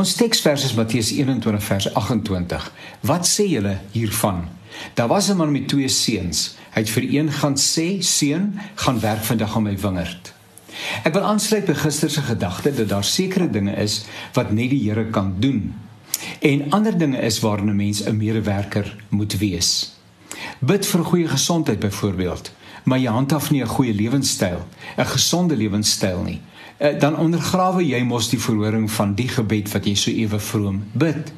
[0.00, 2.68] Ons teksvers is Matteus 21 vers 28.
[3.04, 4.46] Wat sê julle hiervan?
[4.96, 6.56] Daar was 'n man met twee seuns.
[6.72, 10.32] Hy het vir een gaan sê: "Seun, gaan werk vandag aan my wingerd."
[11.04, 14.88] Ek wil aansluit by gister se gedagte dat daar sekere dinge is wat net die
[14.88, 15.74] Here kan doen
[16.40, 19.96] en ander dinge is waarin 'n mens 'n medewerker moet wees.
[20.58, 22.52] Bid vir goeie gesondheid byvoorbeeld,
[22.84, 24.66] maar jy handhaaf nie 'n goeie lewenstyl,
[24.96, 26.40] 'n gesonde lewenstyl nie.
[26.76, 30.84] Eh, dan ondergrawe jy mos die verhoring van die gebed wat jy so ewe vroom
[30.92, 31.32] bid.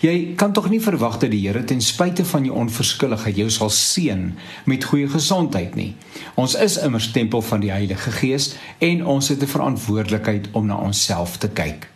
[0.00, 3.70] Jy kan tog nie verwag dat die Here ten spyte van jou onverskilligheid jou sal
[3.72, 4.26] seën
[4.68, 5.94] met goeie gesondheid nie.
[6.34, 10.76] Ons is immers tempel van die Heilige Gees en ons het 'n verantwoordelikheid om na
[10.76, 11.88] onsself te kyk.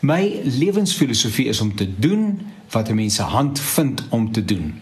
[0.00, 2.40] My lewensfilosofie is om te doen
[2.70, 4.80] wat 'n mens se hand vind om te doen.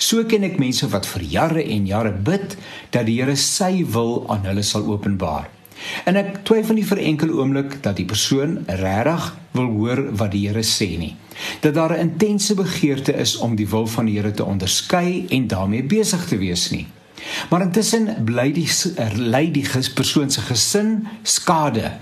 [0.00, 2.56] So ken ek mense wat vir jare en jare bid
[2.94, 5.50] dat die Here sy wil aan hulle sal openbaar.
[6.08, 10.46] En ek twyfel nie vir enkel oomblik dat die persoon regtig wil hoor wat die
[10.46, 11.12] Here sê nie.
[11.60, 15.46] Dat daar 'n intense begeerte is om die wil van die Here te onderskei en
[15.46, 16.86] daarmee besig te wees nie.
[17.50, 18.68] Maar intussen bly die
[19.16, 21.92] lei die persoon se gesin skade.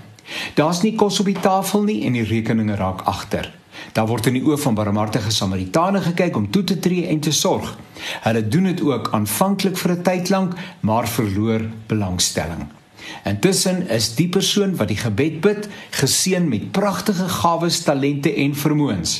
[0.53, 3.51] Daar's nie kos op die tafel nie en die rekeninge raak agter.
[3.93, 7.31] Daar word in die oë van barmhartige Samaritane gekyk om toe te tree en te
[7.31, 7.77] sorg.
[8.25, 12.78] Hulle doen dit ook aanvanklik vir 'n tyd lank, maar verloor belangstelling.
[13.23, 19.19] Intussen is die persoon wat die gebed bid geseën met pragtige gawes, talente en vermoëns.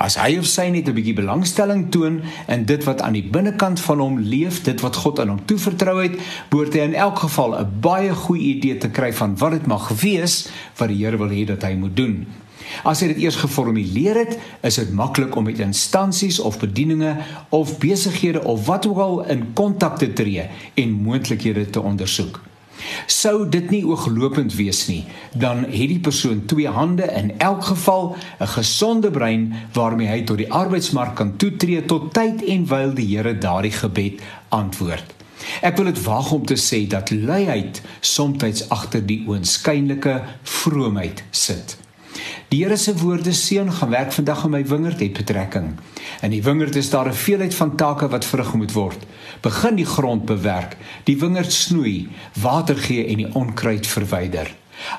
[0.00, 3.80] As hy of sy net 'n bietjie belangstelling toon in dit wat aan die binnekant
[3.80, 6.16] van hom leef, dit wat God aan hom toevertrou het,
[6.50, 9.88] behoort hy in elk geval 'n baie goeie idee te kry van wat dit mag
[10.00, 12.26] wees wat die Here wil hê dat hy moet doen.
[12.84, 17.16] As jy dit eers geformuleer het, is dit maklik om met instansies of bedieninge
[17.48, 22.40] of besighede of wat ook al in kontak te tree en moontlikhede te ondersoek.
[23.06, 28.16] Sou dit nie ooglopend wees nie, dan het die persoon twee hande in elk geval
[28.40, 33.16] 'n gesonde brein waarmee hy tot die arbeidsmark kan toetree tot tyd en wyl die
[33.16, 35.14] Here daardie gebed antwoord.
[35.62, 41.85] Ek wil dit waag om te sê dat luiheid soms agter die oënskynlike vroomheid sit.
[42.48, 45.72] Die Here se woorde seën gaan werk vandag in my wingerd het betrekking.
[46.22, 49.06] In die wingerd is daar 'n veelheid van take wat vrug moet word.
[49.40, 52.08] Begin die grond bewerk, die wingerd snoei,
[52.40, 54.54] water gee en die onkruid verwyder.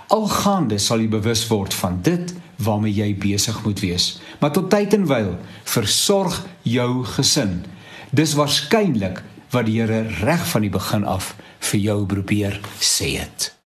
[0.07, 4.21] Algaande sal jy bewus word van dit waarmee jy besig moet wees.
[4.39, 7.65] Maar tot tyd en wyl versorg jou gesin.
[8.09, 13.56] Dis waarskynlik wat die Here reg van die begin af vir jou probeer sê het.